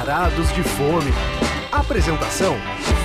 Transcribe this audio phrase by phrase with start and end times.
[0.00, 1.12] Varados de Fome.
[1.70, 2.56] Apresentação: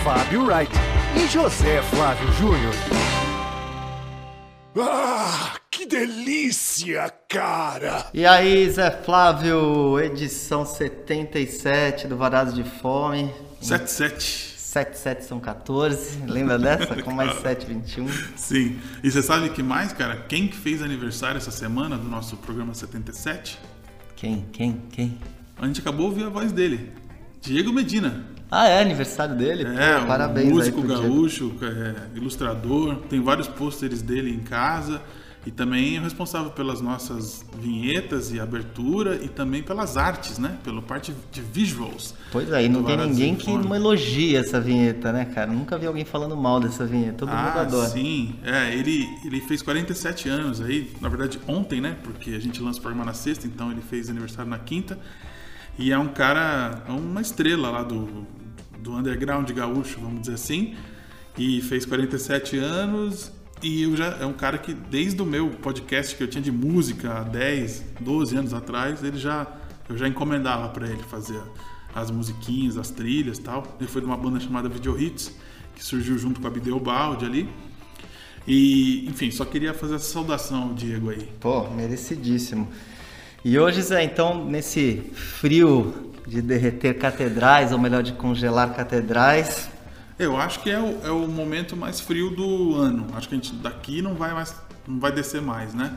[0.02, 0.72] Fábio Wright
[1.18, 2.74] e José Flávio Júnior.
[4.80, 8.10] Ah, que delícia, cara!
[8.14, 13.30] E aí, Zé Flávio, edição 77 do Varados de Fome.
[13.60, 14.56] 77.
[14.56, 16.96] 77 são 14, lembra dessa?
[17.04, 18.08] Com mais 7, 21.
[18.38, 18.80] Sim.
[19.04, 20.24] E você sabe que mais, cara?
[20.30, 23.60] Quem que fez aniversário essa semana do nosso programa 77?
[24.16, 24.46] Quem?
[24.54, 24.82] Quem?
[24.94, 25.20] Quem?
[25.58, 26.92] A gente acabou de ouvir a voz dele.
[27.42, 28.26] Diego Medina.
[28.52, 29.64] Ah, é aniversário dele?
[29.64, 32.98] É, Pô, um parabéns músico gaúcho, é, ilustrador.
[33.10, 35.02] Tem vários pôsteres dele em casa.
[35.46, 40.58] E também é responsável pelas nossas vinhetas e abertura e também pelas artes, né?
[40.64, 42.16] Pela parte de visuals.
[42.32, 45.52] Pois é, e não tem ninguém que não elogia essa vinheta, né, cara?
[45.52, 47.90] Nunca vi alguém falando mal dessa vinheta, todo mundo Ah, adora.
[47.90, 48.36] sim.
[48.44, 51.96] É, ele, ele fez 47 anos aí, na verdade ontem, né?
[52.04, 54.98] Porque a gente lança o programa na sexta, então ele fez aniversário na quinta.
[55.78, 58.26] E é um cara, é uma estrela lá do,
[58.80, 60.76] do underground gaúcho, vamos dizer assim.
[61.38, 63.32] E fez 47 anos
[63.62, 66.52] e eu já é um cara que desde o meu podcast que eu tinha de
[66.52, 69.48] música há 10, 12 anos atrás, ele já
[69.88, 71.42] eu já encomendava para ele fazer
[71.94, 73.64] as musiquinhas, as trilhas, tal.
[73.80, 75.32] Ele foi de uma banda chamada Video Hits,
[75.76, 77.50] que surgiu junto com a Bideu Balde ali.
[78.48, 81.30] E, enfim, só queria fazer essa saudação ao Diego aí.
[81.40, 82.68] Pô, merecidíssimo.
[83.48, 89.70] E hoje, Zé, então, nesse frio de derreter catedrais, ou melhor, de congelar catedrais,
[90.18, 93.06] Eu acho que é o, é o momento mais frio do ano.
[93.14, 94.56] Acho que a gente daqui não vai mais,
[94.88, 95.96] não vai descer mais, né?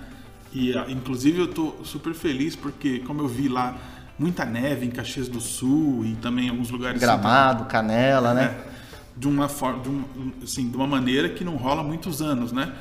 [0.52, 3.78] E ah, inclusive eu tô super feliz porque como eu vi lá
[4.18, 8.44] muita neve em Caxias do Sul e também em alguns lugares gramado, canela, né?
[8.44, 8.70] É,
[9.16, 12.52] de uma forma, de, um, assim, de uma maneira que não rola há muitos anos,
[12.52, 12.74] né?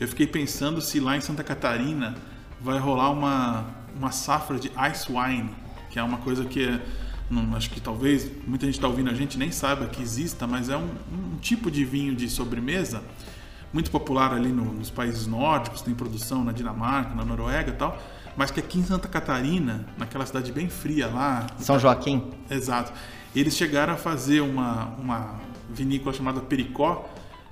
[0.00, 2.14] Eu fiquei pensando se lá em Santa Catarina
[2.58, 5.50] vai rolar uma, uma safra de ice wine,
[5.90, 6.80] que é uma coisa que é,
[7.30, 10.68] não, acho que talvez muita gente está ouvindo a gente nem saiba que exista, mas
[10.68, 13.02] é um, um tipo de vinho de sobremesa
[13.72, 18.00] muito popular ali no- nos países nórdicos, tem produção na Dinamarca, na Noruega e tal,
[18.36, 22.30] mas que aqui em Santa Catarina, naquela cidade bem fria lá, São Joaquim.
[22.50, 22.92] Exato.
[23.34, 25.40] Eles chegaram a fazer uma, uma
[25.70, 27.08] vinícola chamada Pericó.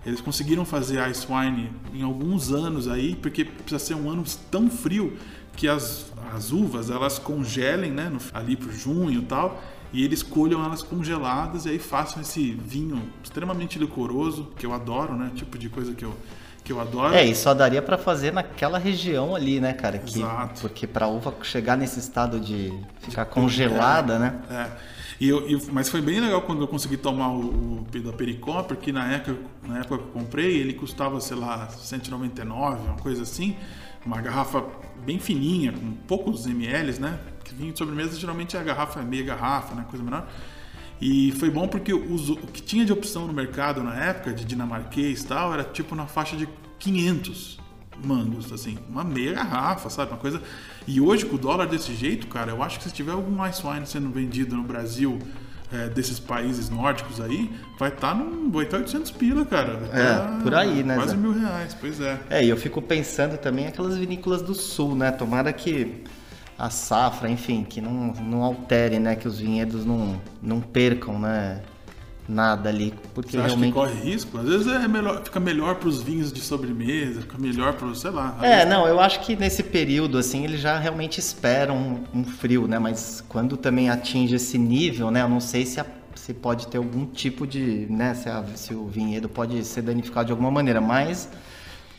[0.07, 4.69] Eles conseguiram fazer ice wine em alguns anos aí, porque precisa ser um ano tão
[4.69, 5.17] frio
[5.57, 10.23] que as, as uvas elas congelem, né, no- ali por junho e tal, e eles
[10.23, 15.59] colham elas congeladas e aí façam esse vinho extremamente licoroso, que eu adoro, né, tipo
[15.59, 16.15] de coisa que eu,
[16.65, 17.13] que eu adoro.
[17.15, 19.99] É, e só daria pra fazer naquela região ali, né, cara?
[19.99, 20.61] Que, Exato.
[20.63, 24.41] Porque pra uva chegar nesse estado de ficar congelada, né?
[24.51, 24.92] É.
[25.23, 28.91] E eu, mas foi bem legal quando eu consegui tomar o, o da Pericó, porque
[28.91, 33.57] na época, na época que eu comprei, ele custava, sei lá, 199, uma coisa assim.
[34.05, 34.65] Uma garrafa
[35.07, 37.21] bem fininha, com poucos ml, né?
[37.45, 39.87] Que vinho de sobremesa geralmente é a garrafa, é meia garrafa, né?
[39.89, 40.27] Coisa menor.
[41.01, 44.45] E foi bom porque os- o que tinha de opção no mercado na época, de
[44.45, 46.49] dinamarquês e tal, era tipo na faixa de
[46.81, 47.61] 500
[48.03, 50.13] mangos, assim, uma meia garrafa, sabe?
[50.13, 50.41] Uma coisa.
[50.87, 53.67] E hoje, com o dólar desse jeito, cara, eu acho que se tiver algum ice
[53.67, 55.19] wine sendo vendido no Brasil,
[55.73, 58.51] é, desses países nórdicos aí, vai estar num.
[58.51, 59.81] Vai estar 800 pila, cara.
[59.93, 61.17] É, tá por aí, né, Quase Zé?
[61.17, 62.21] mil reais, pois é.
[62.29, 65.11] É, e eu fico pensando também aquelas vinícolas do sul, né?
[65.11, 66.05] Tomara que
[66.59, 69.17] a safra, enfim, que não, não altere, né?
[69.17, 71.63] Que os vinhedos não, não percam, né?
[72.29, 72.95] Nada ali.
[73.15, 73.73] Porque Você acha realmente.
[73.73, 74.39] que corre risco?
[74.39, 78.11] Às vezes é melhor, fica melhor para os vinhos de sobremesa, fica melhor para, sei
[78.11, 78.39] lá.
[78.41, 81.77] É, vezes- não, eu acho que nesse período, assim, eles já realmente esperam
[82.15, 82.79] um, um frio, né?
[82.79, 85.23] Mas quando também atinge esse nível, né?
[85.23, 88.15] Eu não sei se, a- se pode ter algum tipo de, né?
[88.15, 91.29] Se, a- se o vinhedo pode ser danificado de alguma maneira, mas...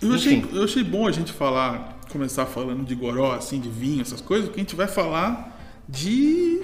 [0.01, 4.01] Eu achei, eu achei bom a gente falar, começar falando de goró, assim, de vinho,
[4.01, 5.57] essas coisas, porque a gente vai falar
[5.87, 6.61] de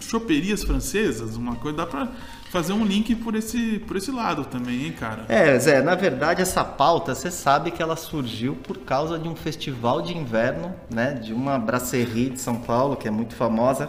[0.00, 2.08] choperias francesas, uma coisa, dá pra
[2.52, 5.24] fazer um link por esse, por esse lado também, hein, cara?
[5.26, 9.34] É, Zé, na verdade essa pauta, você sabe que ela surgiu por causa de um
[9.34, 11.14] festival de inverno, né?
[11.14, 13.88] De uma brasserie de São Paulo, que é muito famosa,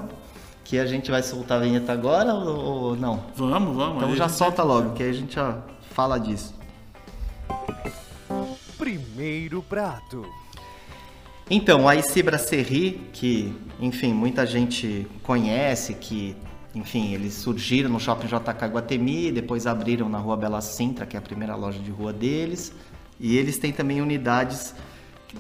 [0.63, 3.25] que a gente vai soltar a vinheta agora ou, não?
[3.35, 3.97] Vamos, vamos.
[3.97, 5.57] Então aí já gente- solta logo, que aí a gente já
[5.91, 6.55] fala disso.
[8.77, 10.25] Primeiro prato.
[11.49, 16.35] Então, a IC Brasserie, que, enfim, muita gente conhece, que,
[16.75, 21.19] enfim, eles surgiram no Shopping JK Guatemi, depois abriram na Rua Bela Sintra, que é
[21.19, 22.73] a primeira loja de rua deles,
[23.19, 24.73] e eles têm também unidades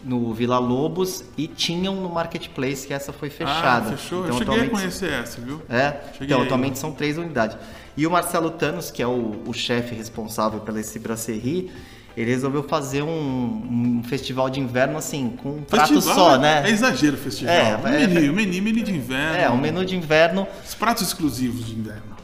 [0.03, 3.89] no Vila Lobos e tinham no Marketplace, que essa foi fechada.
[3.89, 4.25] Ah, fechou?
[4.25, 5.61] Então, eu cheguei a conhecer essa, viu?
[5.69, 6.45] é, Cheguei então aí.
[6.45, 7.57] atualmente são três unidades.
[7.95, 11.71] E o Marcelo Tanos, que é o, o chefe responsável pela esse brasserie,
[12.15, 16.37] ele resolveu fazer um, um festival de inverno assim, com um prato Festival só, é-
[16.39, 16.63] né?
[16.65, 17.53] É exagero o festival.
[17.55, 19.37] É, um é- menu, menu, menu de inverno.
[19.37, 22.15] É, um menu de inverno, Os pratos exclusivos de inverno.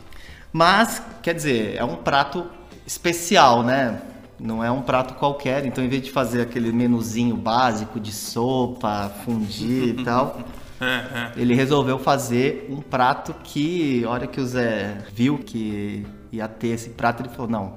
[0.53, 2.45] mas, quer dizer, é um prato
[2.85, 4.01] especial, né?
[4.39, 9.11] Não é um prato qualquer, então em vez de fazer aquele menuzinho básico de sopa,
[9.25, 10.39] fundir e tal,
[10.81, 11.31] É, é.
[11.35, 16.69] ele resolveu fazer um prato que, a hora que o Zé viu que ia ter
[16.69, 17.73] esse prato, ele falou, não,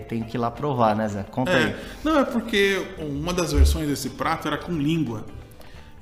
[0.00, 1.22] que tenho que ir lá provar, né, Zé?
[1.24, 1.64] Conta aí.
[1.64, 5.24] É, não, é porque uma das versões desse prato era com língua.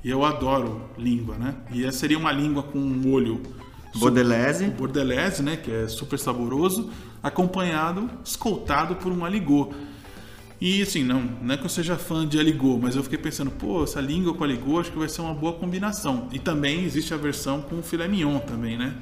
[0.03, 1.55] E eu adoro língua, né?
[1.71, 3.41] E seria uma língua com um molho
[3.95, 4.65] Bordelese.
[4.65, 5.57] bordelese, né?
[5.57, 6.89] Que é super saboroso,
[7.21, 9.71] acompanhado, escoltado por um aligô.
[10.61, 13.49] E assim, não, não é que eu seja fã de aligô, mas eu fiquei pensando,
[13.49, 16.27] pô, essa língua com aligô acho que vai ser uma boa combinação.
[16.31, 18.93] E também existe a versão com filé mignon também, né?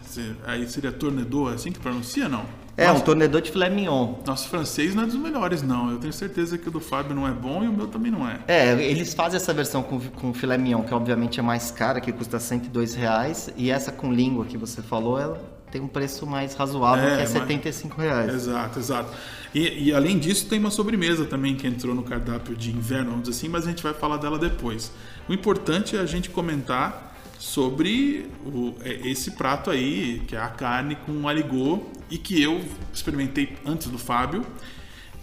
[0.46, 2.46] Aí seria tournedos, é assim que pronuncia, não?
[2.78, 4.16] É, um Nossa, tornedor de filé mignon.
[4.26, 5.92] Nosso francês não é dos melhores, não.
[5.92, 8.26] Eu tenho certeza que o do Fábio não é bom e o meu também não
[8.26, 8.40] é.
[8.48, 12.14] É, eles fazem essa versão com, com filé mignon, que obviamente é mais cara, que
[12.14, 16.56] custa 102 reais, e essa com língua que você falou, ela tem um preço mais
[16.56, 18.34] razoável, É, que é mas- 75 reais.
[18.34, 19.12] Exato, exato.
[19.54, 23.28] E, e além disso, tem uma sobremesa também que entrou no cardápio de inverno, vamos
[23.28, 24.92] dizer assim, mas a gente vai falar dela depois.
[25.28, 27.08] O importante é a gente comentar
[27.40, 31.82] sobre o- é, esse prato aí, que é a carne com aligô,
[32.12, 32.62] e que eu
[32.94, 34.46] experimentei antes do Fábio,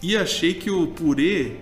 [0.02, 1.56] e achei que o purê,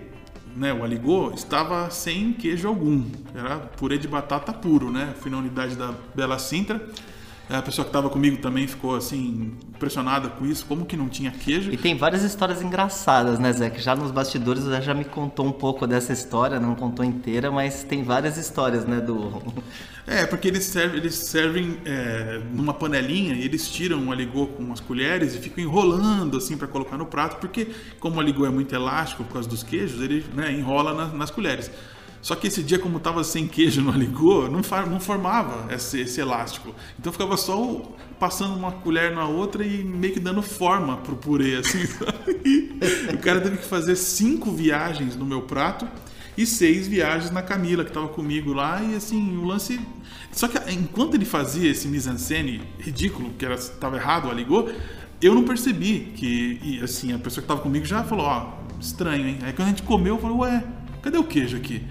[0.56, 3.04] né, o aligô, estava sem queijo algum.
[3.34, 5.14] Era purê de batata puro, né?
[5.20, 6.88] Fui na unidade da Bela Sintra.
[7.49, 11.31] A pessoa que estava comigo também ficou assim impressionada com isso, como que não tinha
[11.31, 11.70] queijo.
[11.70, 13.69] E tem várias histórias engraçadas, né, Zé?
[13.69, 17.05] Que já nos bastidores o Zé já me contou um pouco dessa história, não contou
[17.05, 19.43] inteira, mas tem várias histórias, né, do...
[20.06, 24.62] É, porque eles servem, eles servem é, numa panelinha e eles tiram o aligô com
[24.62, 27.69] umas colheres e ficam enrolando assim para colocar no prato, porque
[28.00, 31.31] como o aligô é muito elástico por causa dos queijos, ele né, enrola na- nas
[31.31, 31.70] colheres.
[32.25, 36.23] Só que esse dia, como tava sem queijo no aligô, não, não formava esse, esse
[36.23, 36.75] elástico.
[36.99, 41.17] Então ficava só o- passando uma colher na outra e meio que dando forma pro
[41.17, 41.81] purê, assim.
[43.12, 45.87] o cara teve que fazer cinco viagens no meu prato
[46.35, 49.79] e seis viagens na Camila, que tava comigo lá, e assim, o lance.
[50.32, 54.73] Só que enquanto ele fazia esse mise-en-scène ridículo, que era, tava errado, ligou,
[55.20, 59.29] eu não percebi que, e, assim, a pessoa que tava comigo já falou, ó, estranho,
[59.29, 59.38] hein?
[59.43, 60.65] Aí quando a gente comeu, eu falei, ué,
[61.03, 61.82] cadê o queijo aqui?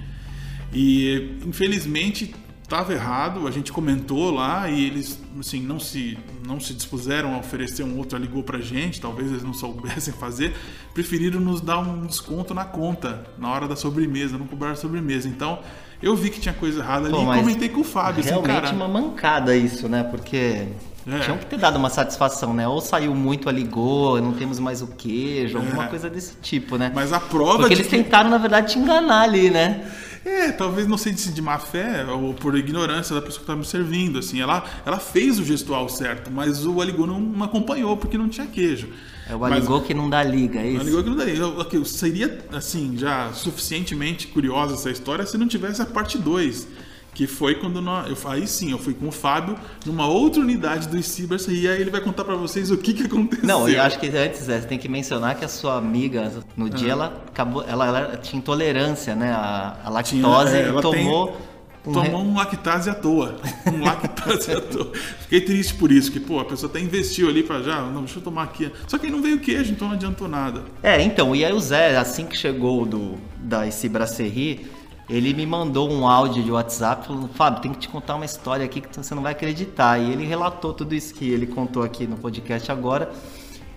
[0.73, 2.33] E infelizmente
[2.63, 6.17] estava errado, a gente comentou lá e eles assim não se
[6.47, 10.55] não se dispuseram a oferecer um outro aligô pra gente, talvez eles não soubessem fazer,
[10.93, 15.27] preferiram nos dar um desconto na conta na hora da sobremesa, não cobraram a sobremesa.
[15.27, 15.59] Então,
[16.01, 18.29] eu vi que tinha coisa errada ali Pô, e mas comentei com o Fábio, assim,
[18.29, 18.75] Realmente cara.
[18.75, 20.03] uma mancada isso, né?
[20.03, 20.67] Porque
[21.07, 21.19] É.
[21.23, 22.67] tinham que ter dado uma satisfação, né?
[22.67, 25.87] Ou saiu muito aligô, não temos mais o queijo, alguma É.
[25.87, 26.91] coisa desse tipo, né?
[26.93, 29.89] Mas a prova Porque de eles que- tentaram, na verdade, te enganar ali, né?
[30.25, 33.59] É, talvez não sei se de má fé ou por ignorância da pessoa que estava
[33.59, 38.17] me servindo, assim, ela, ela fez o gestual certo, mas o aligô não, acompanhou porque
[38.17, 38.87] não tinha queijo.
[39.29, 40.81] É o Mas- aligô que não dá liga, é O isso?
[40.81, 41.35] aligô que não daria.
[41.35, 46.67] Eu, eu seria, assim, já suficientemente curiosa essa história se não tivesse a parte 2.
[47.13, 48.09] Que foi quando nós.
[48.09, 49.55] Eu, aí sim, eu fui com o Fábio
[49.85, 53.03] numa outra unidade do Cibers e aí ele vai contar pra vocês o que, que
[53.03, 53.45] aconteceu.
[53.45, 56.69] Não, eu acho que antes, Zé, você tem que mencionar que a sua amiga, no
[56.69, 56.91] dia, Ah.
[56.91, 57.63] ela acabou.
[57.67, 59.31] Ela, ela tinha intolerância, né?
[59.31, 61.27] A, a lactose é, e tomou.
[61.27, 61.53] tem-
[61.85, 63.35] um Tomou um lactase à toa.
[63.67, 64.89] Um lactase à toa.
[65.19, 68.19] Fiquei triste por isso, que, pô, a pessoa até investiu ali pra já, não, deixa
[68.19, 68.71] eu tomar aqui.
[68.87, 70.63] Só que aí não veio queijo, então não adiantou nada.
[70.81, 74.65] É, então, e aí o Zé, assim que chegou do, da esse Brasserie,
[75.13, 78.65] ele me mandou um áudio de WhatsApp falando, Fábio, tem que te contar uma história
[78.65, 79.99] aqui que você não vai acreditar.
[79.99, 83.11] E ele relatou tudo isso que ele contou aqui no podcast agora.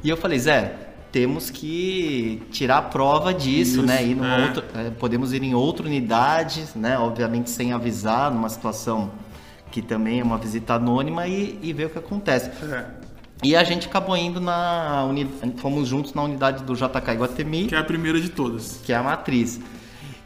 [0.03, 0.75] E eu falei, Zé,
[1.13, 4.05] temos que tirar a prova disso, Isso, né?
[4.05, 4.19] Ir
[4.77, 4.87] é.
[4.87, 6.99] é, podemos ir em outra unidade, né?
[6.99, 9.11] Obviamente sem avisar, numa situação
[9.71, 12.51] que também é uma visita anônima e, e ver o que acontece.
[12.65, 12.87] É.
[13.43, 17.75] E a gente acabou indo na unidade, fomos juntos na unidade do JK Iguatemi, Que
[17.75, 18.81] é a primeira de todas.
[18.85, 19.61] que é a matriz.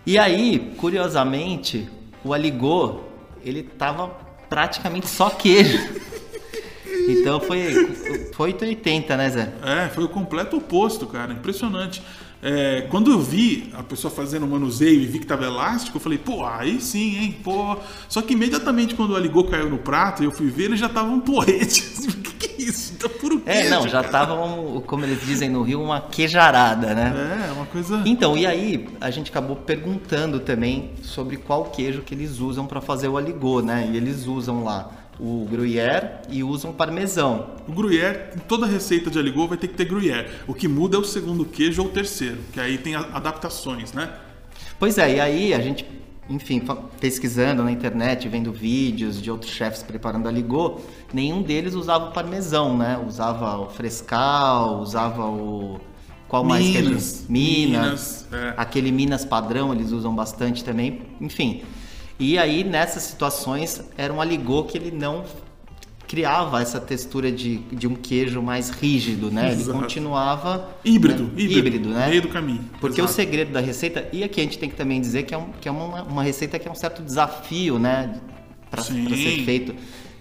[0.07, 1.89] E aí, curiosamente,
[2.25, 3.01] o aligô,
[3.45, 4.09] ele tava
[4.49, 5.79] praticamente só queijo.
[7.09, 7.87] Então foi,
[8.35, 9.53] foi 880, né, Zé?
[9.65, 11.33] É, foi o completo oposto, cara.
[11.33, 12.03] Impressionante.
[12.43, 16.01] É, quando eu vi a pessoa fazendo o manuseio e vi que tava elástico, eu
[16.01, 17.77] falei, pô, aí sim, hein, pô.
[18.09, 20.89] Só que imediatamente quando o aligô caiu no prato e eu fui ver, ele já
[20.89, 21.85] tava um porrete.
[22.11, 22.95] O que, que é isso?
[22.97, 24.09] Tá puro É, queijo, não, já cara.
[24.09, 27.47] tava, um- como eles dizem no Rio, uma queijarada, né?
[27.49, 28.03] É, uma coisa.
[28.07, 32.81] Então, e aí a gente acabou perguntando também sobre qual queijo que eles usam para
[32.81, 33.91] fazer o aligô, né?
[33.93, 34.91] E eles usam lá
[35.21, 37.51] o gruyère e usam parmesão.
[37.69, 40.31] O gruyère, em toda receita de aligot vai ter que ter gruyère.
[40.47, 44.11] O que muda é o segundo queijo ou o terceiro, que aí tem adaptações, né?
[44.79, 45.87] Pois é, e aí a gente,
[46.29, 46.63] enfim,
[46.99, 52.77] pesquisando na internet, vendo vídeos de outros chefes preparando aligot, nenhum deles usava o parmesão,
[52.77, 52.99] né?
[53.07, 55.79] Usava o frescal, usava o
[56.27, 57.31] qual mais Minas, que gente...
[57.31, 58.55] Minas, Minas, é.
[58.57, 61.63] aquele Minas padrão eles usam bastante também, enfim.
[62.21, 65.25] E aí nessas situações era um aligot que ele não
[66.07, 69.53] criava essa textura de, de um queijo mais rígido, né?
[69.53, 69.79] Ele Exato.
[69.79, 71.31] continuava Híbrido, né?
[71.37, 72.09] híbrido, né?
[72.09, 72.69] meio do caminho.
[72.81, 73.13] Porque Exato.
[73.13, 75.53] o segredo da receita, e aqui a gente tem que também dizer que é, um,
[75.61, 78.21] que é uma, uma receita que é um certo desafio, né?
[78.71, 79.75] Para ser feito.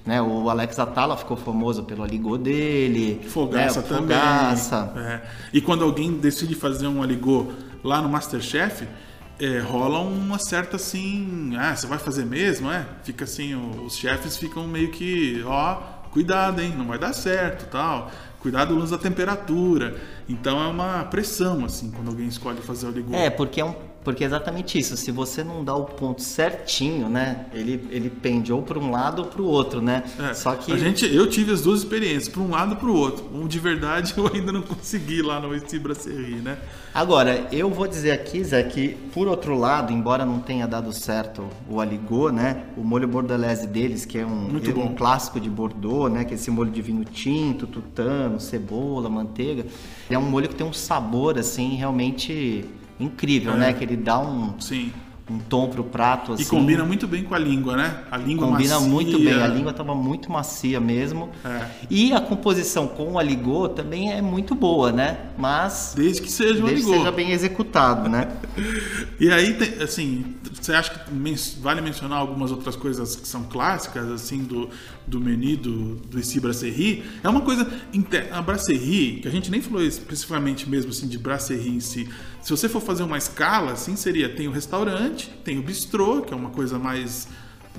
[0.06, 0.22] Né?
[0.22, 3.20] O Alex Atala ficou famoso pelo aligot dele.
[3.28, 3.88] Fogaça né?
[3.88, 4.18] também.
[4.18, 4.94] Fogaça.
[4.96, 5.22] É.
[5.52, 7.52] E quando alguém decide fazer um aligot
[7.84, 8.88] lá no Masterchef,
[9.40, 12.86] é, rola uma certa assim, ah, você vai fazer mesmo, é?
[13.04, 15.76] Fica assim, o- os chefes ficam meio que, ó,
[16.12, 18.12] cuidado, hein, não vai dar certo, tal.
[18.40, 20.00] Cuidado no uso da temperatura.
[20.28, 23.14] Então é uma pressão assim quando alguém escolhe fazer o aligot.
[23.16, 24.96] É, porque é um, porque é exatamente isso.
[24.96, 27.46] Se você não dá o ponto certinho, né?
[27.54, 30.04] Ele, ele pende ou para um lado ou para o outro, né?
[30.20, 32.88] É, Só que a gente, eu tive as duas experiências, para um lado e para
[32.88, 33.26] o outro.
[33.34, 36.58] Um de verdade eu ainda não consegui lá no Esti Brasserie, né?
[36.94, 41.48] Agora, eu vou dizer aqui, Zé, que por outro lado, embora não tenha dado certo
[41.70, 42.66] o aligot, né?
[42.76, 46.24] O molho bordelaise deles, que é um, é um clássico de Bordeaux, né?
[46.24, 49.66] Que é esse molho de vinho tinto, tutano, cebola, manteiga.
[50.10, 52.66] É um molho que tem um sabor, assim, realmente
[53.00, 53.58] incrível, É.
[53.58, 53.74] né?
[53.74, 54.92] Que ele dá um, Sim.
[55.30, 56.44] um tom pro prato, assim.
[56.44, 58.00] E combina muito bem com a língua, né?
[58.12, 58.90] A língua Combina macia.
[58.90, 61.30] muito bem, a língua estava muito macia mesmo.
[61.46, 61.66] É.
[61.90, 65.18] E a composição com o aligot também é muito boa, né?
[65.38, 66.98] Mas Desde que seja um desde que aligot.
[67.00, 68.28] seja bem executado, né?
[69.20, 70.26] E aí, tem- assim,
[70.70, 74.70] você acha que men- vale mencionar algumas outras coisas que são clássicas, assim, do,
[75.08, 77.04] do menu do, do Ici Brasserie?
[77.24, 77.68] É uma coisa...
[78.32, 82.08] A Brasserie, que a gente nem falou especificamente mesmo, assim, de Brasserie em si.
[82.42, 84.30] Se você for fazer uma escala, assim, seria...
[84.30, 87.28] Tem o restaurante, tem o bistrô, que é uma coisa mais...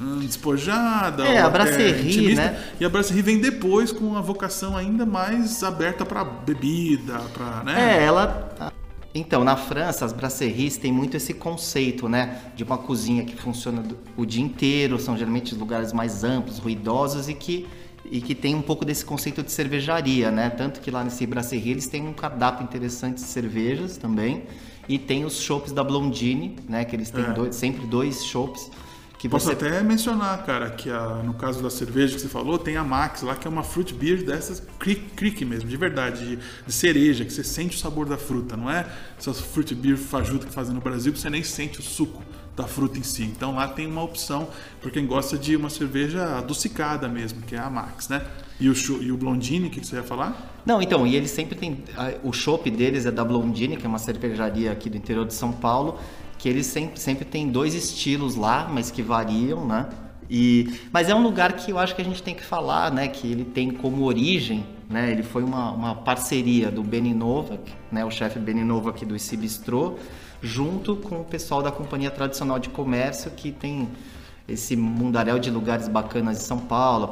[0.00, 2.72] hum, despojada É, a ou, brasserie, né?
[2.80, 7.98] e a brasserie vem depois com uma vocação ainda mais aberta para bebida para né
[7.98, 8.72] É, ela.
[9.12, 12.40] Então, na França, as brasseries têm muito esse conceito, né?
[12.54, 13.82] De uma cozinha que funciona
[14.16, 17.66] o dia inteiro, são geralmente lugares mais amplos, ruidosos e que,
[18.08, 20.48] e que tem um pouco desse conceito de cervejaria, né?
[20.48, 24.44] Tanto que lá nesse brasserie eles têm um cardápio interessante de cervejas também.
[24.88, 26.84] E tem os chopps da Blondine, né?
[26.84, 27.32] Que eles têm É.
[27.32, 28.70] dois- sempre dois chopps.
[29.20, 32.58] Que Posso você até mencionar, cara, que a- no caso da cerveja que você falou,
[32.58, 36.38] tem a Max lá, que é uma fruit beer dessas crick mesmo, de verdade, de,
[36.66, 38.86] de cereja, que você sente o sabor da fruta, não é
[39.18, 42.22] essas fruit beer fajuta que fazem no Brasil, que você nem sente o suco
[42.56, 43.24] da fruta em si.
[43.24, 44.48] Então lá tem uma opção
[44.80, 48.22] para quem gosta de uma cerveja adocicada mesmo, que é a Max, né?
[48.58, 50.62] E o, e o Blondine, o que, que você ia falar?
[50.64, 51.84] Não, então, e eles sempre têm.
[51.94, 55.34] a- O chopp deles é da Blondine, que é uma cervejaria aqui do interior de
[55.34, 55.98] São Paulo,
[56.40, 59.88] que eles sempre, sempre têm dois estilos lá, mas que variam, né?
[60.28, 63.08] E, mas é um lugar que eu acho que a gente tem que falar, né?
[63.08, 65.10] Que ele tem como origem, né?
[65.10, 68.04] Ele foi uma, uma parceria do Beni Novak, né?
[68.06, 69.96] O chefe Beni Novak do Isi Bistrô,
[70.40, 73.88] junto com o pessoal da Companhia Tradicional de Comércio, que tem
[74.48, 77.10] esse mundaréu de lugares bacanas de São Paulo,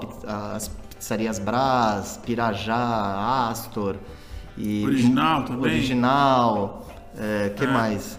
[0.54, 3.97] as pizzarias Brás, Pirajá, Astor.
[4.56, 5.70] E Original também?
[5.70, 6.88] Original.
[7.16, 7.66] É, que É.
[7.66, 8.18] mais?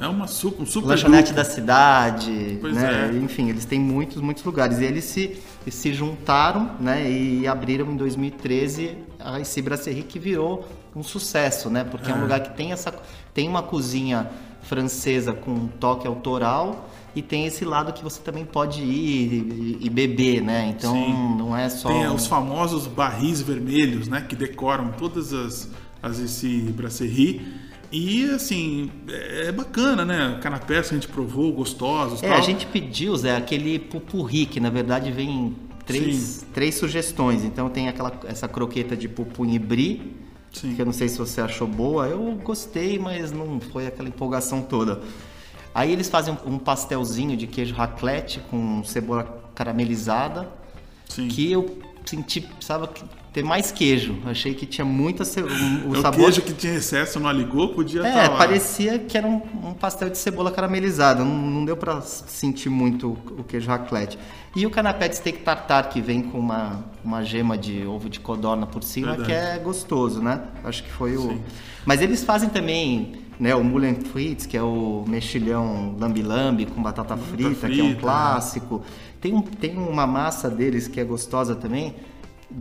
[0.00, 1.36] É uma su- um super Lanchonete grupo.
[1.36, 3.10] da cidade, Pois né?
[3.12, 3.16] é.
[3.18, 4.78] Enfim, eles têm muitos, muitos lugares.
[4.78, 5.36] E eles se,
[5.68, 7.10] se juntaram, né?
[7.10, 11.82] E abriram em 2013 a Ici Brasserie, que virou um sucesso, né?
[11.82, 12.20] Porque é, um É.
[12.22, 12.94] lugar que tem essa,
[13.34, 14.28] tem uma cozinha
[14.62, 19.86] francesa com um toque autoral e tem esse lado que você também pode ir e,
[19.86, 20.72] e beber, né?
[20.76, 21.36] Então Sim.
[21.36, 24.20] não é só Tem um- os famosos barris vermelhos, né?
[24.28, 25.68] Que decoram todas as,
[26.00, 27.66] as esse brasserie.
[27.90, 30.38] E assim, é é bacana, né?
[30.42, 32.22] Canapés que a gente provou, gostosos.
[32.22, 32.38] É, tal.
[32.38, 37.44] a gente pediu, Zé, aquele pupurri, que na verdade vem três, três sugestões.
[37.44, 40.12] Então tem aquela essa croqueta de pupu em brie,
[40.52, 40.74] Sim.
[40.74, 42.06] que eu não sei se você achou boa.
[42.06, 45.00] Eu gostei, mas não foi aquela empolgação toda.
[45.74, 50.48] Aí eles fazem um pastelzinho de queijo raclette com cebola caramelizada,
[51.08, 51.28] Sim.
[51.28, 54.16] que eu senti, que- ter mais queijo.
[54.26, 55.40] Achei que tinha muita ce...
[55.40, 58.36] o, o É o sabor queijo que tinha excesso no aligô podia é, estar lá.
[58.36, 61.24] parecia que era um, um pastel de cebola caramelizada.
[61.24, 64.18] Não, não deu pra sentir muito o queijo raclette.
[64.56, 68.18] E o canapé de steak tartar, que vem com uma, uma gema de ovo de
[68.18, 69.28] codorna por cima, Verdade.
[69.28, 70.40] que é gostoso, né?
[70.64, 71.22] Acho que foi o...
[71.22, 71.40] Sim.
[71.84, 77.16] Mas eles fazem também né, o Mullen Fritz, que é o mexilhão lambi-lambi com batata
[77.16, 78.82] frita, que é um frita, clássico.
[79.20, 81.94] Tem, um, tem uma massa deles que é gostosa também,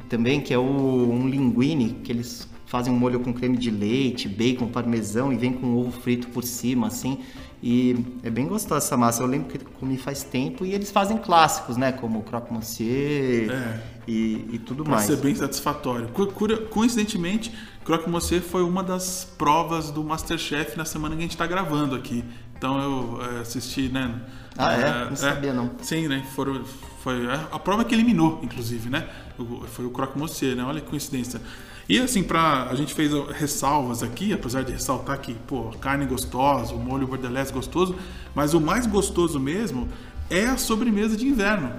[0.09, 4.27] também que é o, um linguine, que eles fazem um molho com creme de leite,
[4.27, 7.19] bacon, parmesão e vem com ovo frito por cima, assim.
[7.63, 9.23] E é bem gostosa essa massa.
[9.23, 11.91] Eu lembro que comi faz tempo e eles fazem clássicos, né?
[11.91, 13.79] Como croque monsieur É.
[14.07, 15.07] e, e tudo Pra mais.
[15.07, 16.09] ser bem satisfatório.
[16.69, 17.51] Coincidentemente,
[17.83, 21.95] Croque Monsieur foi uma das provas do Masterchef na semana que a gente está gravando
[21.95, 22.23] aqui.
[22.57, 24.21] Então eu é, assisti, né?
[24.57, 25.05] Ah, é?
[25.09, 25.71] Não sabia, não.
[25.81, 26.25] Sim, né?
[26.35, 26.63] Foram,
[27.07, 29.07] foi a, a prova que eliminou, inclusive, né?
[29.67, 30.63] Foi o Croque Monsieur, né?
[30.65, 31.41] Olha que coincidência.
[31.87, 36.73] E assim, pra, a gente fez ressalvas aqui, apesar de ressaltar que, pô, carne gostosa,
[36.73, 37.95] o molho bordelés gostoso,
[38.35, 39.87] mas o mais gostoso mesmo
[40.29, 41.71] é a sobremesa de inverno,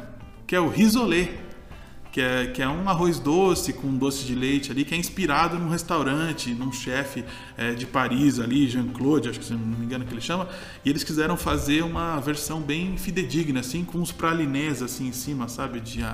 [0.46, 1.34] que é o risolé
[2.18, 5.56] que é, que é um arroz doce com doce de leite ali, que é inspirado
[5.56, 7.24] num restaurante, num chefe
[7.56, 10.48] é, de Paris ali, Jean-Claude, acho que se não me engano que ele chama,
[10.84, 15.46] e eles quiseram fazer uma versão bem fidedigna, assim, com uns pralinés assim em cima,
[15.46, 16.04] sabe, de,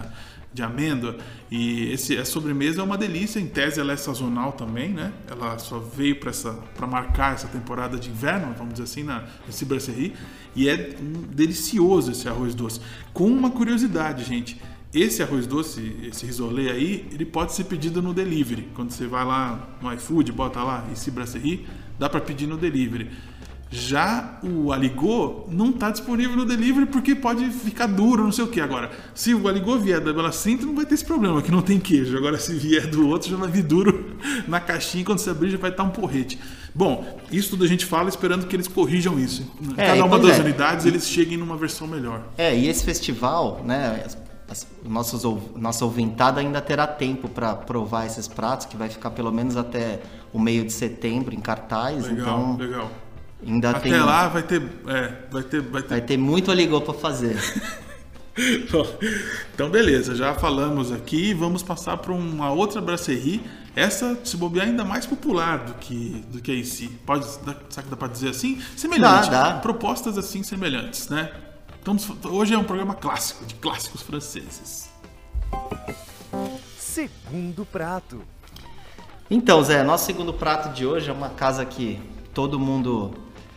[0.53, 1.17] de amêndoa.
[1.51, 5.11] E esse, a sobremesa é uma delícia, em tese ela é sazonal também, né?
[5.27, 9.25] Ela só veio para marcar essa temporada de inverno, vamos dizer assim, na
[9.63, 10.13] brasserie,
[10.55, 12.79] e é um delicioso esse arroz doce.
[13.15, 14.61] Com uma curiosidade, gente,
[14.95, 18.69] esse arroz doce, esse risolé aí, ele pode ser pedido no delivery.
[18.75, 21.67] Quando você vai lá no iFood, bota lá esse brasserie,
[21.99, 23.11] dá para pedir no delivery.
[23.71, 28.47] Já o Aligô não está disponível no delivery porque pode ficar duro, não sei o
[28.47, 28.61] que.
[28.61, 31.61] Agora, se o Aligô vier da Bela Cinta, não vai ter esse problema, que não
[31.61, 32.17] tem queijo.
[32.17, 35.05] Agora, se vier do outro, já vai vir duro na caixinha.
[35.05, 36.39] Quando você abrir, já vai estar um porrete.
[36.73, 39.51] Bom, isso tudo a gente fala esperando que eles corrijam isso.
[39.77, 40.43] É, Cada uma das é.
[40.43, 42.23] unidades, eles cheguem numa versão melhor.
[42.39, 44.05] É, e esse festival, né,
[44.55, 45.23] as- nossos,
[45.57, 50.01] nossa ouvintada ainda terá tempo para provar esses pratos, que vai ficar pelo menos até
[50.33, 52.07] o meio de setembro em cartaz.
[52.07, 52.91] Legal, então, legal.
[53.47, 56.81] ainda Até tem, lá vai ter, é, vai ter, vai ter vai ter muito aligô
[56.81, 57.37] para fazer.
[58.73, 58.85] Bom,
[59.55, 61.33] então, beleza, já falamos aqui.
[61.35, 63.41] Vamos passar para uma outra brasserie.
[63.77, 66.89] Essa, se bobear, ainda mais popular do que, do que a IC.
[67.07, 68.61] Pode, dá- será que dá para dizer assim?
[68.77, 69.31] Semelhante.
[69.31, 69.59] Dá, dá.
[69.61, 71.31] Propostas assim semelhantes, né?
[71.87, 71.99] Então,
[72.33, 74.89] hoje é um programa clássico, de clássicos franceses.
[76.79, 78.23] Segundo prato.
[79.31, 82.01] Então, Zé, nosso segundo prato de hoje é uma casa que
[82.33, 83.13] todo mundo,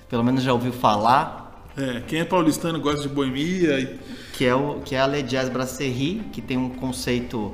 [0.09, 1.45] pelo menos já ouviu falar,
[1.77, 3.79] É, quem é paulistano gosta de boemia.
[3.79, 3.99] E...
[4.33, 7.53] que é, o, que é a Le Jazz Brasserie, que tem um conceito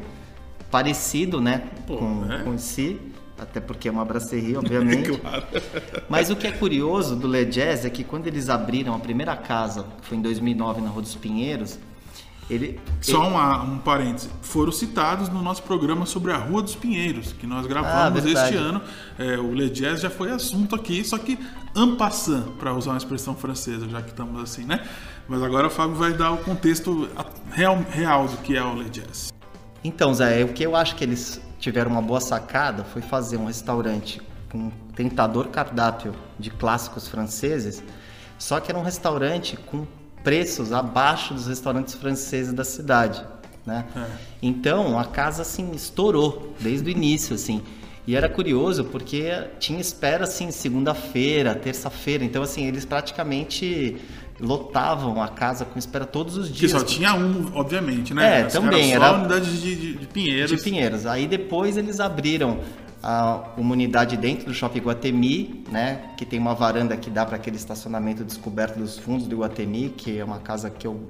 [0.71, 2.41] parecido, né, Pô, com, é.
[2.41, 2.99] com si,
[3.37, 5.11] até porque é uma brasserie, obviamente.
[5.19, 5.43] Claro.
[6.09, 9.35] Mas o que é curioso do Le Jazz é que quando eles abriram a primeira
[9.35, 11.77] casa, que foi em 2009 na Rua dos Pinheiros,
[12.49, 14.29] ele, Só uma, um parêntese.
[14.41, 18.53] Foram citados no nosso programa sobre a Rua dos Pinheiros, que nós Ah, gravamos verdade.
[18.53, 18.81] este ano.
[19.17, 21.39] É, o Le Jazz já foi assunto aqui, só que
[21.75, 24.81] en passant, para usar uma expressão francesa, já que estamos assim, né?
[25.27, 27.07] Mas agora o Fábio vai dar o contexto
[27.51, 29.33] real, real do que é o Le Jazz.
[29.81, 33.45] Então, Zé, o que eu acho que eles tiveram uma boa sacada foi fazer um
[33.45, 34.21] restaurante
[34.51, 37.81] com um tentador cardápio de clássicos franceses,
[38.37, 39.87] só que era um restaurante com
[40.25, 43.25] preços abaixo dos restaurantes franceses da cidade,
[43.65, 43.85] né?
[43.95, 44.05] É.
[44.41, 47.63] Então, a casa assim estourou desde o início, assim.
[48.05, 52.25] E era curioso porque tinha espera assim segunda-feira, terça-feira.
[52.25, 54.01] Então, assim, eles praticamente
[54.39, 56.71] lotavam a casa com espera todos os Que dias.
[56.71, 58.23] só tinha um, obviamente, né?
[58.23, 60.51] É, Era também, só era- unidade de, de, de Pinheiros.
[60.51, 61.05] de Pinheiros.
[61.05, 62.59] Aí depois eles abriram
[63.01, 66.01] a, uma unidade dentro do Shopping Guatemi, né?
[66.17, 70.17] Que tem uma varanda que dá para aquele estacionamento descoberto dos fundos do Guatemi, que
[70.17, 71.01] é uma casa que eu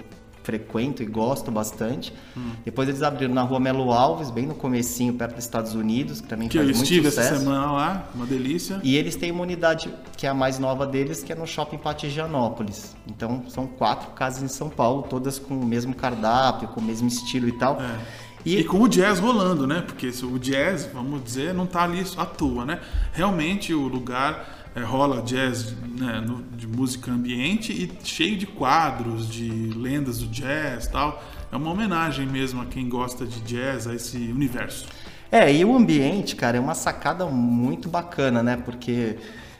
[0.43, 2.13] frequento e gosto bastante.
[2.37, 2.51] Hum.
[2.63, 6.27] Depois eles abriram na Rua Melo Alves, bem no comecinho, perto dos Estados Unidos, que
[6.27, 7.33] também Que eu faz muito estive sucesso.
[7.33, 8.79] essa semana lá, uma delícia.
[8.83, 11.77] E eles têm uma unidade que é a mais nova deles, que é no Shopping
[11.77, 12.95] Patigianópolis.
[13.07, 17.07] Então são quatro casas em São Paulo, todas com o mesmo cardápio, com o mesmo
[17.07, 17.81] estilo e tal.
[17.81, 18.23] É.
[18.45, 19.81] E, com o jazz rolando, né?
[19.81, 22.81] Porque o jazz, vamos dizer, não tá ali à toa, né?
[23.13, 29.29] Realmente o lugar é, rola jazz né, no- de música ambiente e cheio de quadros,
[29.29, 31.23] de lendas do jazz tal.
[31.51, 34.87] É uma homenagem mesmo a quem gosta de jazz, a esse universo.
[35.31, 38.57] É, e o ambiente, cara, é uma sacada muito bacana, né?
[38.57, 39.17] Porque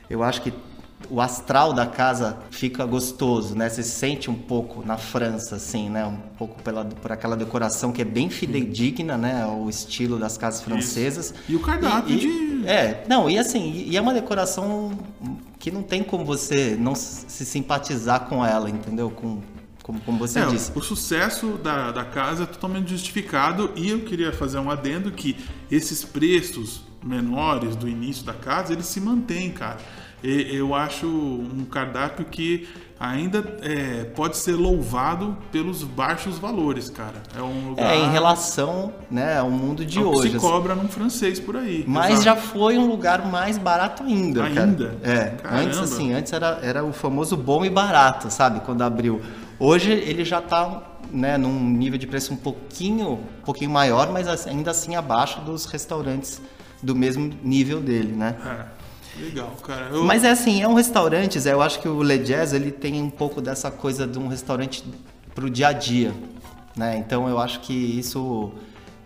[0.08, 0.52] eu acho que
[1.10, 3.68] o astral da casa fica gostoso, né?
[3.68, 6.04] Você se sente um pouco na França, assim, né?
[6.06, 9.46] Um pouco pela, por aquela decoração que é bem fidedigna, né?
[9.46, 11.34] O estilo das casas francesas.
[11.48, 14.92] E o cardápio E- de- É, não, e assim, e e é uma decoração
[15.58, 19.10] que não tem como você não se simpatizar com ela, entendeu?
[19.10, 19.40] Com,
[19.82, 20.72] como, como você É, disse.
[20.74, 25.36] o sucesso da, da casa é totalmente justificado e eu queria fazer um adendo que
[25.70, 29.76] esses preços menores do início da casa, eles se mantêm, cara.
[30.30, 37.22] Eu acho um cardápio que ainda é, pode ser louvado pelos baixos valores, cara.
[37.36, 40.30] É um lugar É, em relação né, ao mundo de que hoje.
[40.30, 40.46] se assim.
[40.46, 41.84] cobra num francês por aí.
[41.86, 42.24] Mas Exato.
[42.24, 44.48] já foi um lugar mais barato ainda.
[44.48, 44.62] cara.
[44.64, 44.96] Ainda?
[45.02, 45.24] É.
[45.42, 45.62] Caramba.
[45.62, 48.60] Antes, assim, antes era, era o famoso bom e barato, sabe?
[48.60, 49.20] Quando abriu.
[49.58, 54.46] Hoje ele já tá né, num nível de preço um pouquinho, um pouquinho maior, mas
[54.46, 56.40] ainda assim abaixo dos restaurantes
[56.82, 58.36] do mesmo nível dele, né?
[58.44, 58.83] É,
[59.20, 59.88] legal, cara.
[59.92, 62.70] Eu- Mas é assim, é um restaurante, Zé, eu acho que o Le Jazz, ele
[62.70, 64.84] tem um pouco dessa coisa de um restaurante
[65.34, 66.12] pro dia a dia,
[66.76, 66.96] né?
[66.98, 68.52] Então eu acho que isso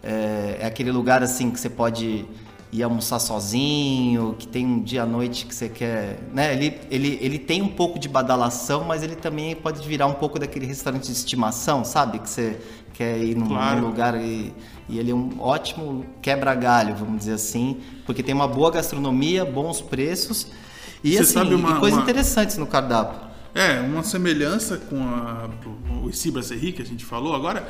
[0.03, 2.25] é, é aquele lugar assim que você pode
[2.71, 6.53] ir almoçar sozinho, que tem um dia à noite que você quer, né?
[6.53, 10.38] Ele, ele, ele tem um pouco de badalação, mas ele também pode virar um pouco
[10.38, 12.18] daquele restaurante de estimação, sabe?
[12.18, 12.59] Que você
[12.99, 13.81] quer ir num, Claro.
[13.87, 14.53] lugar e,
[14.89, 19.81] e ele é um ótimo quebra-galho, vamos dizer assim, porque tem uma boa gastronomia, bons
[19.81, 20.49] preços
[21.05, 23.29] e Você assim, sabe uma- e coisas uma- interessantes no cardápio.
[23.55, 25.49] É, uma semelhança com a,
[26.05, 27.69] o Cibra Serri que a gente falou agora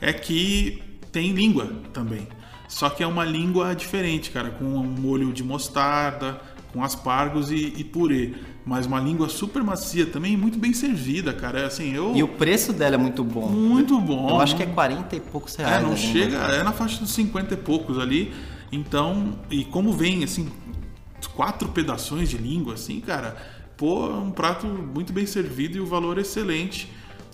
[0.00, 2.26] é que tem língua também.
[2.66, 6.40] Só que é uma língua diferente, cara, com um molho de mostarda,
[6.72, 8.32] com aspargos e, e purê.
[8.64, 11.60] Mas uma língua super macia também, muito bem servida, cara.
[11.60, 12.14] É assim, eu.
[12.14, 13.48] E o preço dela é muito bom.
[13.48, 14.28] Muito bom.
[14.30, 15.82] Eu acho que é não- 40 e poucos É, reais.
[15.82, 16.12] não a língua.
[16.12, 18.32] chega, é na faixa dos 50 e poucos ali.
[18.70, 20.48] Então, e como vem, assim,
[21.34, 23.36] quatro pedaços de língua, assim, cara,
[23.76, 26.88] pô, é um prato muito bem servido e o valor é excelente.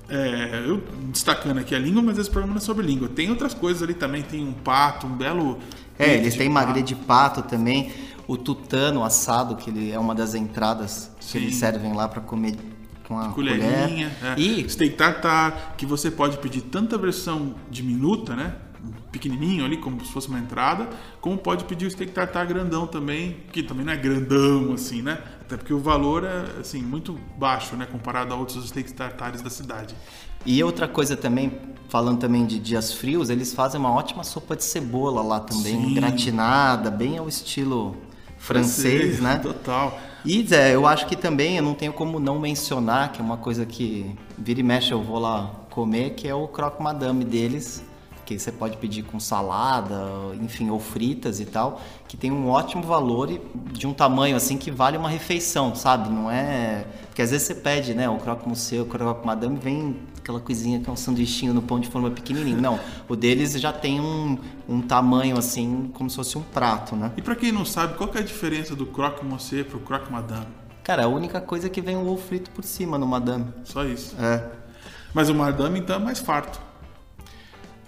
[0.09, 3.09] É, eu destacando aqui a língua, mas esse programa não é sobre língua.
[3.09, 5.59] Tem outras coisas ali também, tem um pato, um belo.
[5.99, 7.91] É, eles têm magre de pato também,
[8.27, 11.39] o tutano assado, que ele é uma das entradas que Sim.
[11.39, 12.57] eles servem lá para comer
[13.07, 14.39] com a colherinha, colher.
[14.39, 14.41] é.
[14.41, 18.57] E steak tartar, que você pode pedir tanto a versão diminuta, né?
[19.11, 20.89] Pequenininho ali, como se fosse uma entrada,
[21.21, 25.19] como pode pedir o steak tartar grandão também, que também não é grandão assim, né?
[25.41, 29.51] Até porque o valor é assim muito baixo, né, comparado a outros steaks tartares da
[29.51, 29.95] cidade.
[30.45, 31.53] E outra coisa também,
[31.89, 35.95] falando também de dias frios, eles fazem uma ótima sopa de cebola lá também, Sim.
[35.95, 37.97] gratinada, bem ao estilo
[38.39, 39.39] francês, né?
[39.43, 39.99] Total.
[40.25, 43.37] E Zé, eu acho que também eu não tenho como não mencionar, que é uma
[43.37, 47.85] coisa que vira e mexe eu vou lá comer, que é o croque madame deles,
[48.25, 49.95] que você pode pedir com salada,
[50.43, 54.59] enfim, ou fritas e tal, que tem um ótimo valor e de um tamanho assim
[54.59, 56.11] que vale uma refeição, sabe?
[56.11, 56.85] Não é.
[57.07, 58.09] Porque às vezes você pede, né?
[58.09, 59.97] O croque monsieur, o croque madame, vem
[60.27, 62.61] aquela coisinha que é um sanduichinho no pão de forma pequenininho.
[62.61, 64.37] Não, o deles já tem um,
[64.69, 67.13] um tamanho assim, como se fosse um prato, né?
[67.17, 70.11] E pra quem não sabe, qual que é a diferença do croque monsieur pro croque
[70.11, 70.47] madame?
[70.83, 73.47] Cara, a única coisa é que vem o ovo frito por cima no madame.
[73.63, 74.17] Só isso.
[74.21, 74.43] É.
[75.15, 76.61] Mas o madame então é mais farto.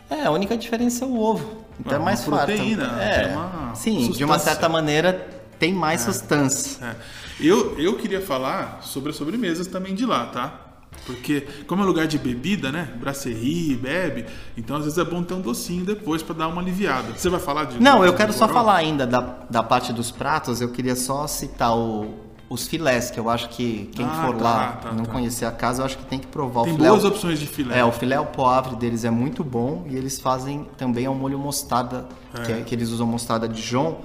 [0.08, 1.64] É, a única diferença é o ovo.
[1.80, 2.46] Então É é uma mais farto.
[2.46, 3.24] proteína, É.
[3.26, 6.84] tem uma Sim, de uma certa maneira tem mais sustância.
[6.86, 6.94] É.
[7.40, 10.67] Eu, eu queria falar sobre as sobremesas também de lá, tá?
[11.06, 12.88] Porque, como é lugar de bebida, né?
[13.00, 17.12] Brasserie, bebe, então às vezes é bom ter um docinho depois pra dar uma aliviada.
[17.16, 17.80] Você vai falar de.
[17.82, 21.74] Não, eu quero só falar ainda da, da parte dos pratos, eu queria só citar
[21.76, 25.12] o- os filés, que eu acho que quem Ah, for tá, lá tá, não tá.
[25.12, 26.88] conhecer a casa, eu acho que tem que provar Tem o filé.
[26.88, 27.78] boas opções de filé.
[27.78, 31.38] É, o filé ao poivre deles é muito bom e eles fazem também ao molho
[31.38, 32.06] mostarda,
[32.44, 34.00] que, é- que eles usam mostarda Dijon.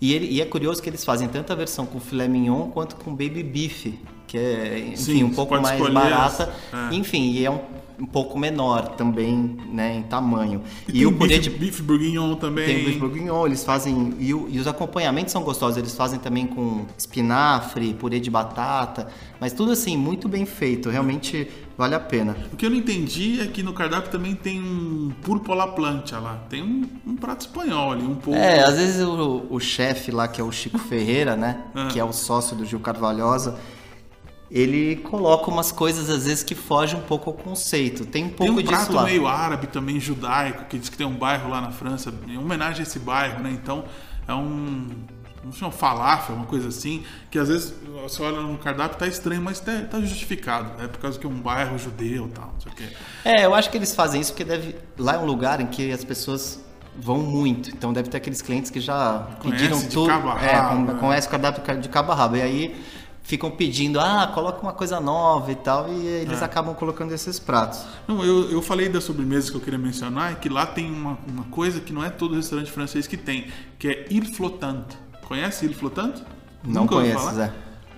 [0.00, 2.96] E, ele- e é curioso que eles fazem tanto a versão com filé mignon quanto
[2.96, 3.94] com baby beef,
[4.32, 6.54] que é, enfim, Sim, um pouco mais barata.
[6.72, 6.94] as- é.
[6.96, 7.58] Enfim, e é um,
[8.00, 10.62] um pouco menor também, né, em tamanho.
[10.88, 12.64] E, E, tem o purê bife, de bife bourguignon também.
[12.64, 14.14] tem o bife bourguignon, eles fazem.
[14.18, 19.08] E, o- e os acompanhamentos são gostosos, eles fazem também com espinafre, purê de batata,
[19.38, 22.34] mas tudo assim, muito bem feito, realmente vale a pena.
[22.52, 26.18] O que eu não entendi é que no cardápio também tem um purpo la plancha
[26.18, 26.38] lá.
[26.48, 28.38] Tem um, um prato espanhol ali, um pouco.
[28.38, 31.64] É, às vezes o, o chefe lá, que é o Chico Ferreira, né?
[31.74, 31.88] Ah.
[31.88, 33.58] Que é o sócio do Gil Carvalhosa,
[34.54, 38.04] ele coloca umas coisas às vezes que fogem um pouco ao conceito.
[38.04, 39.04] Tem um Tem pouco um disso prato lá.
[39.04, 42.80] meio árabe também, judaico, que diz que tem um bairro lá na França, em homenagem
[42.80, 43.50] a esse bairro, né?
[43.50, 43.84] Então
[44.28, 44.88] é um.
[45.44, 49.08] Não sei, um falafel, uma coisa assim, que às vezes você olha no cardápio tá
[49.08, 50.80] estranho, mas tá, tá justificado.
[50.80, 52.84] É por causa que é um bairro judeu e tal, não sei o quê.
[53.24, 54.76] É, eu acho que eles fazem isso porque deve.
[54.96, 56.60] Lá é um lugar em que as pessoas
[56.96, 57.70] vão muito.
[57.70, 60.06] Então deve ter aqueles clientes que já Conhece pediram de tudo.
[60.08, 61.00] cabo a é, rabo, com- né?
[61.00, 62.36] conhece o cardápio de cabo a rabo.
[62.36, 62.84] E aí
[63.22, 65.88] ficam pedindo, ah, coloca uma coisa nova e tal.
[65.92, 66.44] E eles É.
[66.44, 67.84] acabam colocando esses pratos.
[68.06, 71.18] Não, eu, eu falei das sobremesas que eu queria mencionar, é que lá tem uma,
[71.28, 73.46] uma coisa que não é todo restaurante francês que tem,
[73.78, 74.96] que é Il Flottante.
[75.24, 76.22] Conhece Il Flottante?
[76.64, 77.30] Não Nunca conheço?
[77.34, 77.52] Zé.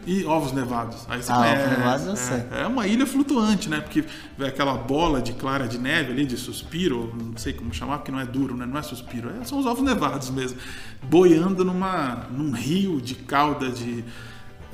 [0.07, 1.07] E ovos nevados.
[1.09, 2.45] Aí você Ah, ovos nevados eu é, sei.
[2.53, 3.81] É uma ilha flutuante, né?
[3.81, 4.05] Porque
[4.39, 8.13] é aquela bola de clara de neve ali, de suspiro, não sei como chamar, porque
[8.13, 8.67] não é duro, né?
[8.67, 10.59] Não é suspiro, é- são os ovos nevados mesmo.
[11.03, 14.05] Boiando numa, num rio de calda de.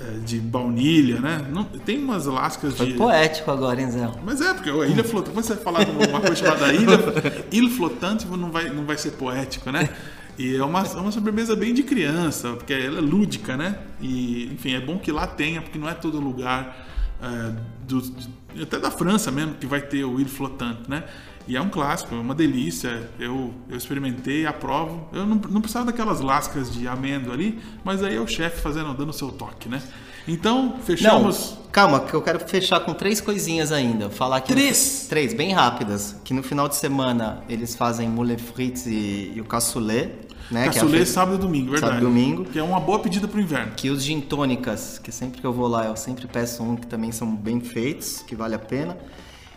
[0.02, 1.46] É, de baunilha, né?
[1.52, 2.94] Não, tem umas lascas Foi de.
[2.94, 4.10] poético agora, hein, Zé?
[4.24, 6.98] Mas é, porque a ilha flotante, quando você falar de uma coisa chamada ilha,
[7.52, 9.90] ilha flotante, não vai, não vai ser poético, né?
[10.38, 13.78] E é uma, é uma sobremesa bem de criança, porque ela é lúdica, né?
[14.00, 16.86] E, enfim, é bom que lá tenha, porque não é todo lugar,
[17.22, 17.52] é,
[17.86, 18.02] do,
[18.62, 21.04] até da França mesmo, que vai ter o ilha flotante, né?
[21.48, 23.10] E é um clássico, é uma delícia.
[23.18, 25.08] Eu, eu experimentei, aprovo.
[25.12, 28.94] Eu não, não precisava daquelas lascas de amêndoa ali, mas aí é o chefe fazendo,
[28.94, 29.82] dando o seu toque, né?
[30.28, 31.56] Então, fechamos.
[31.56, 34.10] Não, calma, que eu quero fechar com três coisinhas ainda.
[34.10, 35.00] Falar que Três?
[35.04, 36.14] No, três, bem rápidas.
[36.22, 40.12] Que no final de semana eles fazem moule frites e, e o cassoulet.
[40.50, 41.94] Né, Cassoulet que é fe- sábado e domingo, verdade.
[41.94, 42.44] Sábado e domingo.
[42.44, 43.72] Que é uma boa pedida pro inverno.
[43.76, 46.86] Que os gin tônicas, que sempre que eu vou lá eu sempre peço um que
[46.86, 48.96] também são bem feitos, que vale a pena.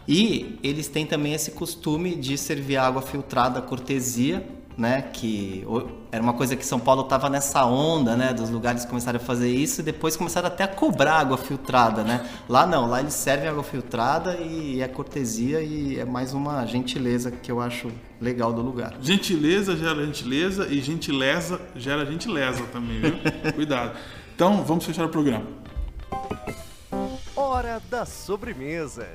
[0.08, 4.46] E eles têm também esse costume de servir água filtrada cortesia,
[4.78, 5.02] né?
[5.14, 5.66] Que
[6.12, 8.34] era uma coisa que São Paulo tava nessa onda, né?
[8.34, 12.28] Dos lugares começaram a fazer isso e depois começaram até a cobrar água filtrada, né?
[12.50, 17.32] Lá não, lá eles servem água filtrada e é cortesia e é mais uma gentileza
[17.32, 17.90] que eu acho
[18.20, 18.96] legal do lugar.
[19.02, 23.14] Gentileza gera gentileza e gentileza gera gentileza também, viu?
[23.54, 23.98] Cuidado.
[24.36, 25.46] Então, vamos fechar o programa.
[27.36, 29.08] Hora da sobremesa.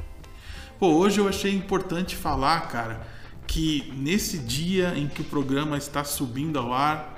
[0.79, 3.01] Pô, hoje eu achei importante falar, cara,
[3.47, 7.17] que nesse dia em que o programa está subindo ao ar,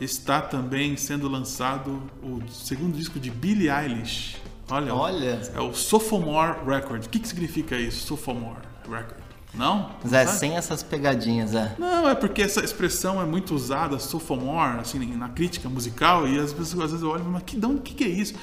[0.00, 4.36] está também sendo lançado o segundo disco de Billie Eilish.
[4.70, 5.40] Olha, Olha.
[5.54, 7.04] é o Sophomore Record.
[7.06, 9.18] O que, que significa isso, Sophomore Record?
[9.52, 9.90] Não?
[10.04, 11.74] Não Zé, sem essas pegadinhas, Zé.
[11.76, 16.52] Não, é porque essa expressão é muito usada, sophomore, assim, na crítica musical, e as
[16.52, 18.34] pessoas às vezes olham, mas que, onde- que, que é isso?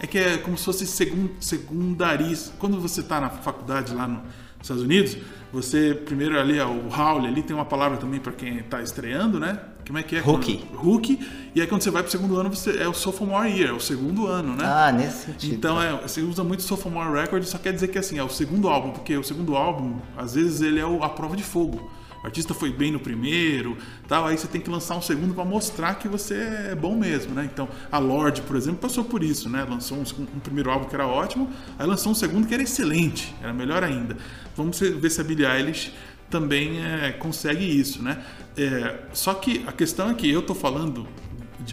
[0.00, 2.52] É que é como se fosse segun, secundaris.
[2.58, 5.16] Quando você está na faculdade lá no- nos Estados Unidos,
[5.52, 9.38] você primeiro ali, ó, o Howley, ali tem uma palavra também para quem está estreando,
[9.40, 9.58] né?
[9.86, 10.20] Como é que é?
[10.20, 10.64] Rookie.
[10.74, 11.20] Rookie.
[11.54, 13.78] E aí quando você vai pro segundo ano, você é o sophomore year, é o
[13.80, 14.64] segundo ano, né?
[14.66, 15.54] Ah, nesse sentido.
[15.54, 18.68] Então é, você usa muito Sophomore Record, só quer dizer que assim, é o segundo
[18.68, 21.88] álbum, porque o segundo álbum, às vezes ele é o- a prova de fogo.
[22.26, 25.94] Artista foi bem no primeiro, tal, aí você tem que lançar um segundo para mostrar
[25.94, 26.34] que você
[26.72, 27.48] é bom mesmo, né?
[27.50, 29.64] Então, a Lorde, por exemplo, passou por isso, né?
[29.64, 33.32] Lançou um, um primeiro álbum que era ótimo, aí lançou um segundo que era excelente,
[33.40, 34.16] era melhor ainda.
[34.56, 35.92] Vamos ver se a Billie Eilish
[36.28, 38.20] também é, consegue isso, né?
[38.56, 41.06] É, só que a questão é que eu tô falando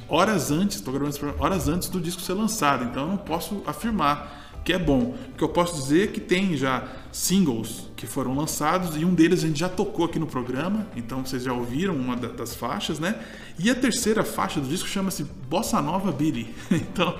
[0.07, 4.42] horas antes, estou gravando horas antes do disco ser lançado, então eu não posso afirmar
[4.63, 5.15] que é bom.
[5.33, 9.13] O que eu posso dizer é que tem já singles que foram lançados e um
[9.13, 12.55] deles a gente já tocou aqui no programa, então vocês já ouviram uma da- das
[12.55, 13.15] faixas, né?
[13.59, 16.53] E a terceira faixa do disco chama-se Bossa Nova Billy.
[16.71, 17.15] Então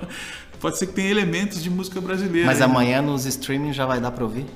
[0.60, 2.46] pode ser que tenha elementos de música brasileira.
[2.46, 4.46] Mas amanhã nos streaming já vai dar pra ouvir?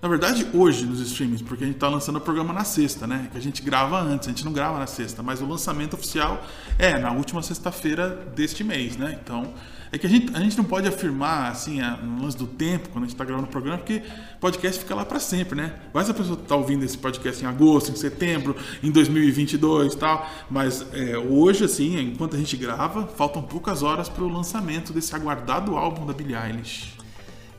[0.00, 3.28] Na verdade, hoje nos streamings, porque a gente tá lançando o programa na sexta, né?
[3.32, 6.44] Que a gente grava antes, a gente não grava na sexta, mas o lançamento oficial
[6.78, 9.18] é na última sexta-feira deste mês, né?
[9.22, 9.54] Então,
[9.90, 13.04] é que a gente, a gente não pode afirmar, assim, no lance do tempo, quando
[13.04, 14.02] a gente tá gravando o programa, porque
[14.38, 15.72] podcast fica lá para sempre, né?
[15.94, 20.28] Mas a pessoa tá ouvindo esse podcast em agosto, em setembro, em 2022 e tal,
[20.50, 25.14] mas é, hoje, assim, enquanto a gente grava, faltam poucas horas para o lançamento desse
[25.16, 26.94] aguardado álbum da Billie Eilish.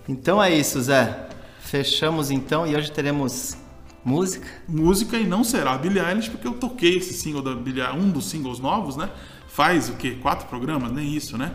[0.08, 1.30] Então é isso, Zé.
[1.67, 3.58] Fechamos então e hoje teremos
[4.01, 4.47] música.
[4.69, 8.30] música e não será Billie Eilish, porque eu toquei esse single da Billie um dos
[8.30, 9.10] singles novos, né?
[9.49, 10.17] Faz o quê?
[10.21, 10.93] Quatro programas?
[10.93, 11.51] Nem isso, né?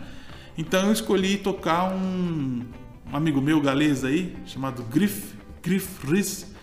[0.59, 2.63] Então eu escolhi tocar um,
[3.11, 6.55] um amigo meu galês aí, chamado Griff, Griff Rhys,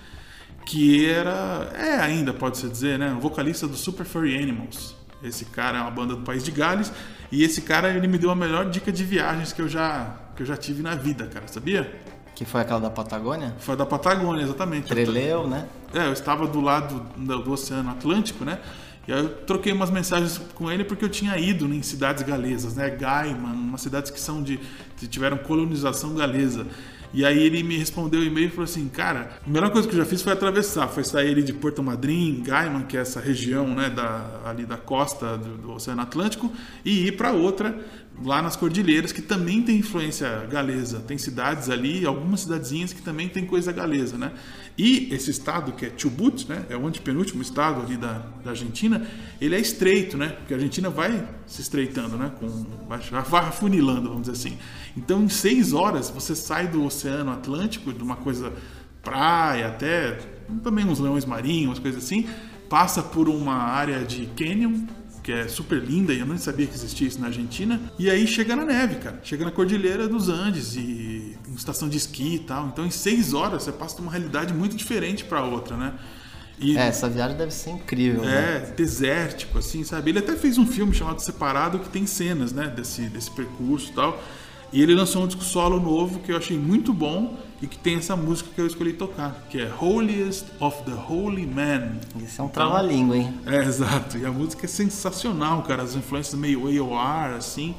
[0.63, 3.15] que era, é ainda pode-se dizer, né?
[3.17, 4.95] O vocalista do Super Furry Animals.
[5.23, 6.93] Esse cara é uma banda do país de Gales
[7.31, 10.43] e esse cara ele me deu a melhor dica de viagens que eu já, que
[10.43, 11.99] eu já tive na vida, cara, sabia?
[12.39, 13.54] Que foi aquela da Patagônia?
[13.60, 14.88] Foi da Patagônia, exatamente.
[14.88, 15.67] Treleu, né?
[15.93, 18.60] É, eu estava do lado do, do Oceano Atlântico, né?
[19.06, 22.75] E aí eu troquei umas mensagens com ele porque eu tinha ido em cidades galesas,
[22.75, 22.89] né?
[22.91, 24.58] Gaiman, umas cidades que são de,
[24.95, 26.65] que tiveram colonização galesa.
[27.13, 29.95] E aí ele me respondeu o e-mail e falou assim, cara, a melhor coisa que
[29.95, 33.19] eu já fiz foi atravessar, foi sair ali de Porto Madryn, Gaiman, que é essa
[33.19, 36.52] região, né, da, ali da costa do, do Oceano Atlântico,
[36.86, 37.76] e ir para outra
[38.24, 41.00] lá nas cordilheiras que também tem influência galesa.
[41.00, 44.32] Tem cidades ali, algumas cidadezinhas que também tem coisa galesa, né?
[44.78, 46.65] E esse estado que é Chubut, né?
[46.69, 49.06] É o antepenúltimo estado ali da, da Argentina.
[49.39, 50.30] Ele é estreito, né?
[50.30, 52.32] Porque a Argentina vai se estreitando, né?
[52.39, 54.58] Com, vai, afunilando, vamos dizer assim.
[54.97, 58.54] Então, em seis horas, você sai do Oceano Atlântico, de uma coisa
[59.02, 60.19] praia até
[60.63, 62.28] também uns leões marinhos, umas coisas assim,
[62.69, 64.84] passa por uma área de canyon
[65.23, 67.80] que é super linda e eu nem sabia que existia isso na Argentina.
[67.99, 69.19] E aí chega na neve, cara.
[69.21, 72.67] Chega na Cordilheira dos Andes e em estação de esqui e tal.
[72.67, 75.93] Então em seis horas você passa de uma realidade muito diferente para outra, né?
[76.58, 78.71] E É, essa viagem deve ser incrível, né?
[78.71, 80.10] é, desértico, assim, sabe?
[80.12, 83.93] Ele até fez um filme chamado Separado que tem cenas, né, desse, desse percurso e
[83.93, 84.21] tal.
[84.71, 87.95] E ele lançou um disco solo novo que eu achei muito bom e que tem
[87.95, 91.97] essa música que eu escolhi tocar, que é Holiest of the Holy Man.
[92.23, 93.34] Isso é um trava-língua, hein?
[93.45, 94.17] É, exato.
[94.17, 95.84] E a música é sensacional, cara.
[95.84, 97.75] As influências meio AOR, assim.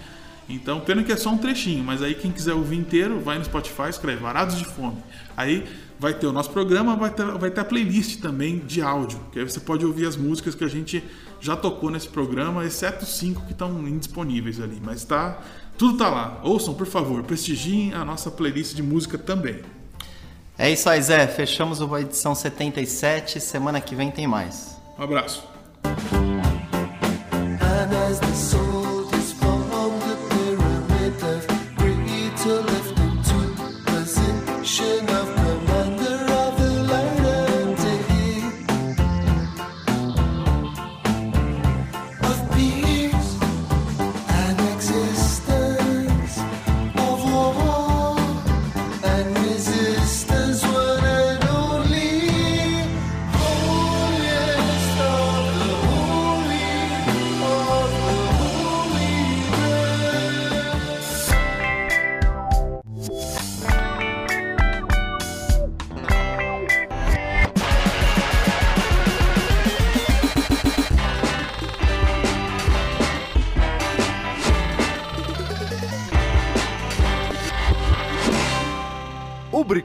[0.48, 3.44] Então, pena que é só um trechinho, mas aí quem quiser ouvir inteiro, vai no
[3.44, 4.96] Spotify, escreve Varados de Fome.
[5.36, 5.64] Aí
[5.98, 9.38] vai ter o nosso programa, vai ter, vai ter a playlist também de áudio, que
[9.38, 11.04] aí você pode ouvir as músicas que a gente
[11.40, 14.80] já tocou nesse programa, exceto cinco que estão indisponíveis ali.
[14.84, 15.40] Mas tá,
[15.80, 16.38] tudo tá lá.
[16.42, 19.62] Ouçam, por favor, prestigiem a nossa playlist de música também.
[20.58, 21.26] É isso aí, Zé.
[21.26, 23.40] Fechamos a edição 77.
[23.40, 24.76] Semana que vem tem mais.
[24.98, 25.42] Um abraço.